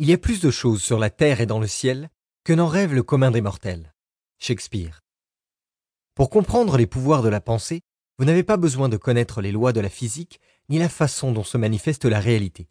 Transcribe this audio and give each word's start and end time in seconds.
Il 0.00 0.08
y 0.08 0.12
a 0.12 0.18
plus 0.18 0.40
de 0.40 0.52
choses 0.52 0.80
sur 0.80 1.00
la 1.00 1.10
terre 1.10 1.40
et 1.40 1.46
dans 1.46 1.58
le 1.58 1.66
ciel 1.66 2.08
que 2.44 2.52
n'en 2.52 2.68
rêve 2.68 2.94
le 2.94 3.02
commun 3.02 3.32
des 3.32 3.40
mortels. 3.40 3.92
Shakespeare. 4.38 5.00
Pour 6.14 6.30
comprendre 6.30 6.76
les 6.76 6.86
pouvoirs 6.86 7.24
de 7.24 7.28
la 7.28 7.40
pensée, 7.40 7.80
vous 8.16 8.24
n'avez 8.24 8.44
pas 8.44 8.56
besoin 8.56 8.88
de 8.88 8.96
connaître 8.96 9.42
les 9.42 9.50
lois 9.50 9.72
de 9.72 9.80
la 9.80 9.88
physique 9.88 10.38
ni 10.68 10.78
la 10.78 10.88
façon 10.88 11.32
dont 11.32 11.42
se 11.42 11.58
manifeste 11.58 12.04
la 12.04 12.20
réalité, 12.20 12.68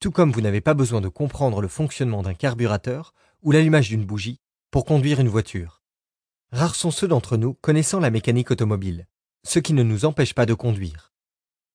tout 0.00 0.10
comme 0.10 0.32
vous 0.32 0.40
n'avez 0.40 0.62
pas 0.62 0.72
besoin 0.72 1.02
de 1.02 1.08
comprendre 1.08 1.60
le 1.60 1.68
fonctionnement 1.68 2.22
d'un 2.22 2.32
carburateur 2.32 3.12
ou 3.42 3.52
l'allumage 3.52 3.90
d'une 3.90 4.06
bougie 4.06 4.40
pour 4.70 4.86
conduire 4.86 5.20
une 5.20 5.28
voiture. 5.28 5.82
Rares 6.50 6.76
sont 6.76 6.90
ceux 6.90 7.08
d'entre 7.08 7.36
nous 7.36 7.52
connaissant 7.52 8.00
la 8.00 8.10
mécanique 8.10 8.52
automobile, 8.52 9.06
ce 9.46 9.58
qui 9.58 9.74
ne 9.74 9.82
nous 9.82 10.06
empêche 10.06 10.32
pas 10.32 10.46
de 10.46 10.54
conduire. 10.54 11.12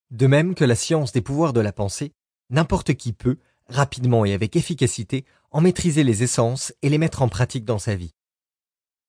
De 0.09 0.25
même 0.25 0.55
que 0.55 0.65
la 0.65 0.75
science 0.75 1.11
des 1.11 1.21
pouvoirs 1.21 1.53
de 1.53 1.61
la 1.61 1.73
pensée, 1.73 2.15
n'importe 2.49 2.95
qui 2.95 3.13
peut, 3.13 3.37
rapidement 3.68 4.25
et 4.25 4.34
avec 4.34 4.55
efficacité, 4.55 5.25
en 5.52 5.61
maîtriser 5.61 6.04
les 6.04 6.24
essences 6.24 6.74
et 6.82 6.89
les 6.89 6.97
mettre 6.97 7.21
en 7.21 7.29
pratique 7.29 7.65
dans 7.65 7.79
sa 7.79 7.96
vie. 7.96 8.14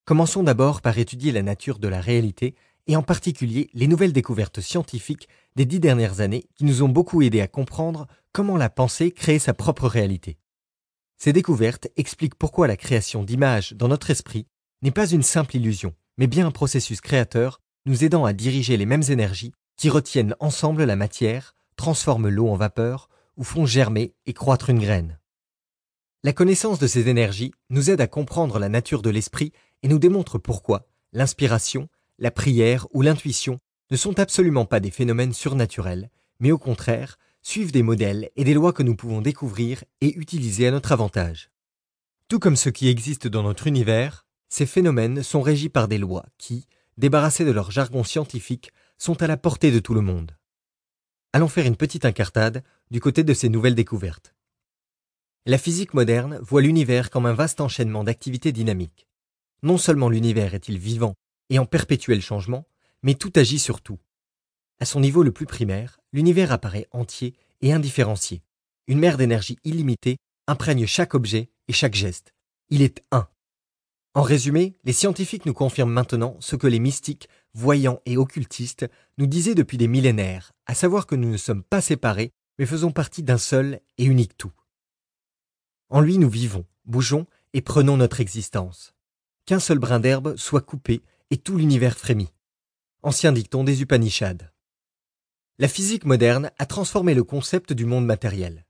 Commençons 0.05 0.42
d'abord 0.42 0.82
par 0.82 0.98
étudier 0.98 1.32
la 1.32 1.42
nature 1.42 1.79
de 1.79 1.88
la 1.88 2.01
réalité 2.01 2.55
et 2.87 2.96
en 2.96 3.02
particulier 3.02 3.69
les 3.74 3.88
nouvelles 3.88 4.12
découvertes 4.12 4.60
scientifiques 4.60 5.29
des 5.56 5.65
dix 5.65 5.80
dernières 5.80 6.20
années 6.20 6.48
qui 6.55 6.65
nous 6.65 6.82
ont 6.82 6.88
beaucoup 6.88 7.23
aidé 7.23 7.41
à 7.41 7.48
comprendre 7.48 8.06
comment 8.32 8.56
la 8.56 8.70
pensée 8.70 9.10
crée 9.10 9.38
sa 9.38 9.55
propre 9.55 9.88
réalité. 9.88 10.38
Ces 11.18 11.32
découvertes 11.32 11.88
expliquent 11.96 12.37
pourquoi 12.37 12.66
la 12.66 12.77
création 12.77 13.24
d'images 13.24 13.73
dans 13.73 13.88
notre 13.88 14.10
esprit 14.10 14.46
n'est 14.82 14.91
pas 14.91 15.09
une 15.09 15.23
simple 15.23 15.57
illusion, 15.57 15.95
mais 16.18 16.27
bien 16.27 16.46
un 16.46 16.51
processus 16.51 17.01
créateur 17.01 17.60
nous 17.87 18.04
aidant 18.04 18.24
à 18.24 18.32
diriger 18.32 18.77
les 18.77 18.87
mêmes 18.87 19.09
énergies 19.09 19.52
qui 19.77 19.88
retiennent 19.88 20.37
ensemble 20.41 20.84
la 20.84 20.96
matière, 20.96 21.54
transforment 21.77 22.29
l'eau 22.29 22.48
en 22.48 22.57
vapeur 22.57 23.09
ou 23.36 23.45
font 23.45 23.66
germer 23.66 24.14
et 24.26 24.32
croître 24.32 24.70
une 24.70 24.80
graine. 24.80 25.18
La 26.22 26.32
connaissance 26.32 26.78
de 26.78 26.86
ces 26.86 27.08
énergies 27.08 27.52
nous 27.70 27.90
aide 27.90 28.00
à 28.00 28.06
comprendre 28.06 28.59
la 28.59 28.68
nature 28.68 29.02
de 29.02 29.10
l'esprit 29.10 29.52
et 29.82 29.88
nous 29.88 29.98
démontre 29.98 30.38
pourquoi 30.38 30.88
l'inspiration, 31.12 31.88
la 32.18 32.30
prière 32.30 32.87
ou 32.93 33.02
l'intuition 33.02 33.60
ne 33.90 33.96
sont 33.96 34.18
absolument 34.18 34.65
pas 34.65 34.80
des 34.80 34.90
phénomènes 34.90 35.32
surnaturels, 35.32 36.10
mais 36.40 36.51
au 36.51 36.59
contraire 36.59 37.18
suivent 37.43 37.73
des 37.73 37.84
modèles 37.84 38.30
et 38.34 38.43
des 38.43 38.54
lois 38.54 38.73
que 38.73 38.82
nous 38.82 38.96
pouvons 38.96 39.20
découvrir 39.20 39.84
et 40.00 40.16
utiliser 40.16 40.66
à 40.66 40.73
notre 40.73 40.90
avantage. 40.90 41.50
Tout 42.28 42.40
comme 42.40 42.56
ce 42.56 42.71
qui 42.71 42.88
existe 42.88 43.28
dans 43.28 43.45
notre 43.45 43.68
univers, 43.68 44.26
ces 44.48 44.66
phénomènes 44.66 45.23
sont 45.23 45.43
régis 45.43 45.68
par 45.68 45.87
des 45.87 45.98
lois 45.98 46.26
qui, 46.38 46.66
débarrassées 46.98 47.45
de 47.45 47.52
leur 47.52 47.71
jargon 47.71 48.02
scientifique, 48.02 48.73
sont 48.98 49.23
à 49.23 49.28
la 49.28 49.37
portée 49.37 49.71
de 49.71 49.78
tout 49.78 49.95
le 49.95 50.00
monde. 50.00 50.32
Allons 51.37 51.48
faire 51.48 51.66
une 51.66 51.76
petite 51.76 52.06
incartade 52.06 52.65
du 52.90 52.98
côté 52.98 53.23
de 53.23 53.34
ces 53.34 53.51
nouvelles 53.51 53.74
découvertes. 53.74 54.34
La 55.45 55.59
physique 55.59 55.93
moderne 55.93 56.38
voit 56.40 56.62
l'univers 56.62 57.10
comme 57.10 57.26
un 57.26 57.34
vaste 57.34 57.60
enchaînement 57.60 58.04
d'activités 58.04 58.52
dynamiques. 58.52 59.06
Non 59.62 59.76
seulement 59.76 60.09
l'univers 60.09 60.54
est-il 60.54 60.78
vivant 60.78 61.15
et 61.51 61.59
en 61.59 61.66
perpétuel 61.66 62.23
changement, 62.23 62.66
mais 63.02 63.12
tout 63.12 63.34
agit 63.37 63.59
sur 63.59 63.82
tout. 63.82 63.98
À 64.81 64.87
son 64.87 64.98
niveau 64.98 65.22
le 65.22 65.31
plus 65.31 65.44
primaire, 65.44 66.00
l'univers 66.10 66.53
apparaît 66.53 66.88
entier 66.91 67.34
et 67.60 67.75
indifférencié. 67.75 68.41
Une 68.87 68.98
mer 68.98 69.19
d'énergie 69.19 69.59
illimitée 69.62 70.16
imprègne 70.47 70.87
chaque 70.87 71.12
objet 71.12 71.50
et 71.69 71.75
chaque 71.75 71.94
geste. 71.94 72.32
Il 72.71 72.81
est 72.81 73.03
un. 73.12 73.28
En 74.16 74.22
résumé, 74.22 74.72
les 74.84 74.94
scientifiques 74.94 75.44
nous 75.44 75.53
confirment 75.53 75.92
maintenant 75.92 76.38
ce 76.41 76.56
que 76.56 76.66
les 76.66 76.78
mystiques, 76.78 77.28
voyants 77.53 78.00
et 78.06 78.16
occultistes 78.16 78.86
nous 79.19 79.26
disaient 79.26 79.54
depuis 79.54 79.76
des 79.76 79.88
millénaires, 79.88 80.53
à 80.64 80.75
savoir 80.75 81.06
que 81.06 81.16
nous 81.16 81.28
ne 81.28 81.36
sommes 81.36 81.62
pas 81.62 81.82
séparés, 81.82 82.32
mais 82.59 82.64
faisons 82.64 82.92
partie 82.92 83.22
d'un 83.22 83.37
seul 83.37 83.78
et 83.98 84.06
unique 84.06 84.38
tout. 84.38 84.54
En 85.91 86.00
lui 86.00 86.16
nous 86.16 86.31
vivons, 86.31 86.64
bougeons 86.87 87.26
et 87.53 87.60
prenons 87.60 87.98
notre 87.98 88.22
existence. 88.22 88.94
Qu'un 89.44 89.60
seul 89.60 89.78
brin 89.78 90.00
d'herbe 90.00 90.34
soit 90.37 90.62
coupé 90.62 91.03
et 91.31 91.37
tout 91.37 91.59
l'univers 91.59 91.98
frémit. 91.98 92.32
Ancien 93.03 93.32
dicton 93.32 93.65
des 93.65 93.82
Upanishads. 93.82 94.49
La 95.59 95.69
physique 95.69 96.06
moderne 96.06 96.50
a 96.59 96.65
transformé 96.65 97.12
le 97.12 97.22
concept 97.22 97.75
du 97.75 97.84
monde 97.84 98.06
matériel. 98.06 98.65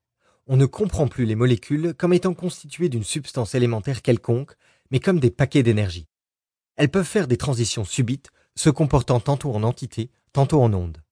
On 0.48 0.56
ne 0.56 0.66
comprend 0.66 1.06
plus 1.06 1.24
les 1.24 1.36
molécules 1.36 1.94
comme 1.94 2.12
étant 2.12 2.34
constituées 2.34 2.88
d'une 2.88 3.04
substance 3.04 3.54
élémentaire 3.54 4.02
quelconque, 4.02 4.56
mais 4.90 5.00
comme 5.00 5.20
des 5.20 5.30
paquets 5.30 5.62
d'énergie. 5.62 6.08
Elles 6.76 6.90
peuvent 6.90 7.06
faire 7.06 7.28
des 7.28 7.36
transitions 7.36 7.84
subites, 7.84 8.30
se 8.54 8.70
comportant 8.70 9.20
tantôt 9.20 9.54
en 9.54 9.62
entité, 9.62 10.10
tantôt 10.32 10.62
en 10.62 10.72
onde. 10.72 11.02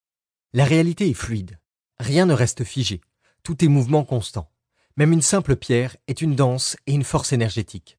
La 0.52 0.64
réalité 0.64 1.08
est 1.08 1.14
fluide. 1.14 1.58
Rien 1.98 2.26
ne 2.26 2.34
reste 2.34 2.64
figé. 2.64 3.00
Tout 3.42 3.64
est 3.64 3.68
mouvement 3.68 4.04
constant. 4.04 4.50
Même 4.96 5.12
une 5.12 5.22
simple 5.22 5.56
pierre 5.56 5.96
est 6.06 6.22
une 6.22 6.36
danse 6.36 6.76
et 6.86 6.92
une 6.92 7.04
force 7.04 7.32
énergétique. 7.32 7.98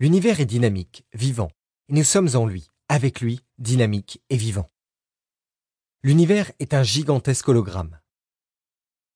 L'univers 0.00 0.40
est 0.40 0.46
dynamique, 0.46 1.04
vivant, 1.12 1.50
et 1.88 1.94
nous 1.94 2.04
sommes 2.04 2.30
en 2.34 2.46
lui, 2.46 2.68
avec 2.88 3.20
lui, 3.20 3.40
dynamique 3.58 4.22
et 4.30 4.36
vivant. 4.36 4.70
L'univers 6.02 6.50
est 6.58 6.74
un 6.74 6.82
gigantesque 6.82 7.48
hologramme. 7.48 8.00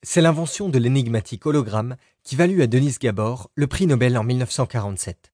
C'est 0.02 0.20
l'invention 0.20 0.68
de 0.68 0.78
l'énigmatique 0.78 1.46
hologramme 1.46 1.96
qui 2.22 2.36
valut 2.36 2.62
à 2.62 2.66
Denis 2.66 2.96
Gabor 3.00 3.50
le 3.54 3.66
prix 3.66 3.86
Nobel 3.86 4.16
en 4.16 4.22
1947. 4.22 5.32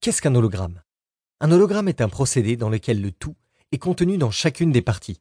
Qu'est-ce 0.00 0.22
qu'un 0.22 0.34
hologramme? 0.34 0.80
Un 1.40 1.52
hologramme 1.52 1.88
est 1.88 2.00
un 2.00 2.08
procédé 2.08 2.56
dans 2.56 2.70
lequel 2.70 3.02
le 3.02 3.12
tout 3.12 3.36
est 3.70 3.76
contenu 3.76 4.16
dans 4.16 4.30
chacune 4.30 4.72
des 4.72 4.80
parties. 4.80 5.20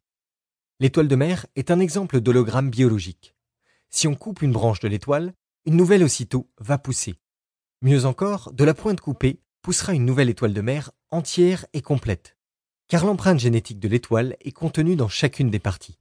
L'étoile 0.80 1.10
de 1.10 1.18
mer 1.18 1.48
est 1.58 1.70
un 1.70 1.82
exemple 1.82 2.22
d'hologramme 2.22 2.70
biologique. 2.70 3.36
Si 3.90 4.08
on 4.08 4.16
coupe 4.16 4.42
une 4.42 4.54
branche 4.54 4.80
de 4.80 4.88
l'étoile, 4.88 5.34
une 5.66 5.76
nouvelle 5.76 6.02
aussitôt 6.02 6.50
va 6.60 6.78
pousser. 6.78 7.16
Mieux 7.82 8.06
encore, 8.06 8.54
de 8.54 8.64
la 8.64 8.74
pointe 8.74 9.02
coupée 9.02 9.42
poussera 9.62 9.94
une 9.94 10.06
nouvelle 10.06 10.30
étoile 10.30 10.54
de 10.54 10.62
mer 10.62 10.92
entière 11.12 11.66
et 11.74 11.82
complète, 11.82 12.38
car 12.88 13.06
l'empreinte 13.06 13.40
génétique 13.40 13.82
de 13.82 13.90
l'étoile 13.90 14.38
est 14.40 14.54
contenue 14.54 14.96
dans 14.96 15.10
chacune 15.10 15.50
des 15.50 15.60
parties. 15.60 16.00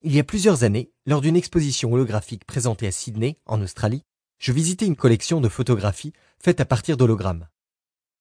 Il 0.00 0.14
y 0.14 0.20
a 0.20 0.24
plusieurs 0.24 0.64
années, 0.64 0.90
lors 1.04 1.20
d'une 1.20 1.36
exposition 1.36 1.92
holographique 1.92 2.46
présentée 2.46 2.86
à 2.86 2.92
Sydney, 2.92 3.36
en 3.44 3.60
Australie, 3.60 4.04
je 4.38 4.52
visitais 4.52 4.86
une 4.86 4.96
collection 4.96 5.42
de 5.42 5.50
photographies 5.50 6.14
faites 6.38 6.62
à 6.62 6.64
partir 6.64 6.96
d'hologrammes. 6.96 7.46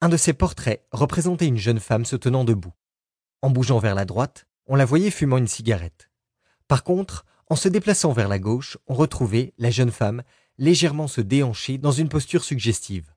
Un 0.04 0.10
de 0.10 0.18
ces 0.18 0.34
portraits 0.34 0.86
représentait 0.92 1.48
une 1.48 1.56
jeune 1.56 1.80
femme 1.80 2.04
se 2.04 2.18
tenant 2.18 2.44
debout. 2.44 2.74
En 3.42 3.50
bougeant 3.50 3.80
vers 3.80 3.96
la 3.96 4.04
droite, 4.04 4.48
on 4.68 4.76
la 4.76 4.84
voyait 4.84 5.12
fumant 5.12 5.38
une 5.38 5.48
cigarette. 5.48 6.10
Par 6.68 6.84
contre, 6.84 7.26
en 7.50 7.56
se 7.56 7.70
déplaçant 7.70 8.12
vers 8.12 8.28
la 8.28 8.38
gauche, 8.38 8.78
on 8.88 8.96
retrouvait 8.96 9.54
la 9.58 9.70
jeune 9.72 9.92
femme 9.92 10.24
légèrement 10.58 11.08
se 11.08 11.22
déhancher 11.22 11.78
dans 11.78 11.94
une 11.94 12.10
posture 12.10 12.44
suggestive. 12.44 13.14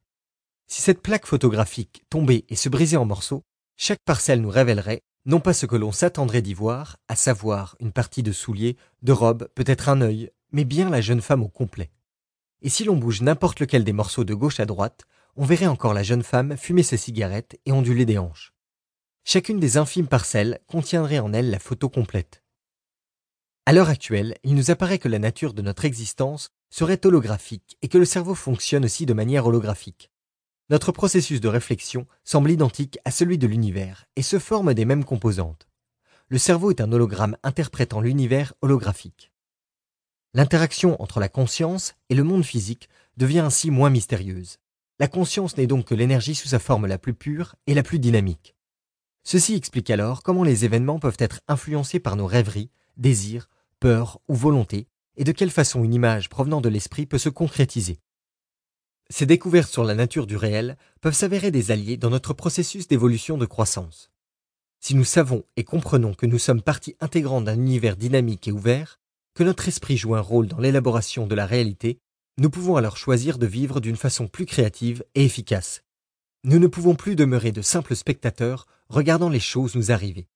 Si 0.68 0.80
cette 0.80 1.02
plaque 1.02 1.26
photographique 1.26 2.04
tombait 2.08 2.44
et 2.50 2.54
se 2.54 2.68
brisait 2.68 2.96
en 2.96 3.04
morceaux, 3.04 3.42
chaque 3.76 4.04
parcelle 4.04 4.40
nous 4.40 4.50
révélerait 4.50 5.02
non 5.24 5.40
pas 5.40 5.54
ce 5.54 5.66
que 5.66 5.74
l'on 5.74 5.90
s'attendrait 5.90 6.40
d'y 6.40 6.54
voir, 6.54 6.98
à 7.08 7.16
savoir 7.16 7.74
une 7.80 7.90
partie 7.90 8.22
de 8.22 8.30
soulier, 8.30 8.76
de 9.02 9.10
robe, 9.10 9.48
peut-être 9.56 9.88
un 9.88 10.02
œil, 10.02 10.30
mais 10.52 10.64
bien 10.64 10.88
la 10.88 11.00
jeune 11.00 11.20
femme 11.20 11.42
au 11.42 11.48
complet. 11.48 11.90
Et 12.62 12.68
si 12.68 12.84
l'on 12.84 12.96
bouge 12.96 13.22
n'importe 13.22 13.58
lequel 13.58 13.82
des 13.82 13.92
morceaux 13.92 14.22
de 14.22 14.34
gauche 14.34 14.60
à 14.60 14.66
droite, 14.66 15.04
on 15.36 15.44
verrait 15.44 15.66
encore 15.66 15.94
la 15.94 16.02
jeune 16.02 16.22
femme 16.22 16.56
fumer 16.56 16.82
ses 16.82 16.96
cigarettes 16.96 17.58
et 17.66 17.72
onduler 17.72 18.06
des 18.06 18.18
hanches. 18.18 18.52
Chacune 19.24 19.60
des 19.60 19.76
infimes 19.76 20.06
parcelles 20.06 20.60
contiendrait 20.66 21.18
en 21.18 21.32
elle 21.32 21.50
la 21.50 21.58
photo 21.58 21.88
complète. 21.88 22.42
À 23.66 23.72
l'heure 23.72 23.88
actuelle, 23.88 24.36
il 24.44 24.54
nous 24.54 24.70
apparaît 24.70 24.98
que 24.98 25.08
la 25.08 25.18
nature 25.18 25.52
de 25.52 25.62
notre 25.62 25.84
existence 25.84 26.50
serait 26.70 27.04
holographique 27.04 27.76
et 27.82 27.88
que 27.88 27.98
le 27.98 28.04
cerveau 28.04 28.34
fonctionne 28.34 28.84
aussi 28.84 29.06
de 29.06 29.12
manière 29.12 29.46
holographique. 29.46 30.12
Notre 30.70 30.92
processus 30.92 31.40
de 31.40 31.48
réflexion 31.48 32.06
semble 32.24 32.50
identique 32.50 32.98
à 33.04 33.10
celui 33.10 33.38
de 33.38 33.46
l'univers 33.46 34.06
et 34.16 34.22
se 34.22 34.38
forme 34.38 34.74
des 34.74 34.84
mêmes 34.84 35.04
composantes. 35.04 35.68
Le 36.28 36.38
cerveau 36.38 36.70
est 36.70 36.80
un 36.80 36.90
hologramme 36.92 37.36
interprétant 37.42 38.00
l'univers 38.00 38.54
holographique. 38.62 39.32
L'interaction 40.34 41.00
entre 41.00 41.20
la 41.20 41.28
conscience 41.28 41.94
et 42.08 42.14
le 42.14 42.24
monde 42.24 42.44
physique 42.44 42.88
devient 43.16 43.40
ainsi 43.40 43.70
moins 43.70 43.90
mystérieuse. 43.90 44.58
La 44.98 45.08
conscience 45.08 45.56
n'est 45.58 45.66
donc 45.66 45.86
que 45.86 45.94
l'énergie 45.94 46.34
sous 46.34 46.48
sa 46.48 46.58
forme 46.58 46.86
la 46.86 46.96
plus 46.96 47.12
pure 47.12 47.54
et 47.66 47.74
la 47.74 47.82
plus 47.82 47.98
dynamique. 47.98 48.56
Ceci 49.24 49.54
explique 49.54 49.90
alors 49.90 50.22
comment 50.22 50.44
les 50.44 50.64
événements 50.64 50.98
peuvent 50.98 51.18
être 51.18 51.40
influencés 51.48 52.00
par 52.00 52.16
nos 52.16 52.26
rêveries, 52.26 52.70
désirs, 52.96 53.50
peurs 53.78 54.20
ou 54.28 54.34
volontés, 54.34 54.86
et 55.16 55.24
de 55.24 55.32
quelle 55.32 55.50
façon 55.50 55.84
une 55.84 55.92
image 55.92 56.28
provenant 56.28 56.60
de 56.60 56.68
l'esprit 56.68 57.04
peut 57.04 57.18
se 57.18 57.28
concrétiser. 57.28 58.00
Ces 59.10 59.26
découvertes 59.26 59.70
sur 59.70 59.84
la 59.84 59.94
nature 59.94 60.26
du 60.26 60.36
réel 60.36 60.76
peuvent 61.00 61.14
s'avérer 61.14 61.50
des 61.50 61.70
alliés 61.70 61.96
dans 61.96 62.10
notre 62.10 62.32
processus 62.32 62.88
d'évolution 62.88 63.36
de 63.36 63.46
croissance. 63.46 64.10
Si 64.80 64.94
nous 64.94 65.04
savons 65.04 65.44
et 65.56 65.64
comprenons 65.64 66.14
que 66.14 66.26
nous 66.26 66.38
sommes 66.38 66.62
partie 66.62 66.96
intégrante 67.00 67.44
d'un 67.44 67.54
univers 67.54 67.96
dynamique 67.96 68.48
et 68.48 68.52
ouvert, 68.52 69.00
que 69.34 69.44
notre 69.44 69.68
esprit 69.68 69.96
joue 69.96 70.14
un 70.14 70.20
rôle 70.20 70.48
dans 70.48 70.58
l'élaboration 70.58 71.26
de 71.26 71.34
la 71.34 71.46
réalité, 71.46 72.00
nous 72.38 72.50
pouvons 72.50 72.76
alors 72.76 72.98
choisir 72.98 73.38
de 73.38 73.46
vivre 73.46 73.80
d'une 73.80 73.96
façon 73.96 74.28
plus 74.28 74.44
créative 74.44 75.02
et 75.14 75.24
efficace. 75.24 75.82
Nous 76.44 76.58
ne 76.58 76.66
pouvons 76.66 76.94
plus 76.94 77.16
demeurer 77.16 77.50
de 77.50 77.62
simples 77.62 77.96
spectateurs 77.96 78.66
regardant 78.88 79.30
les 79.30 79.40
choses 79.40 79.74
nous 79.74 79.90
arriver. 79.90 80.28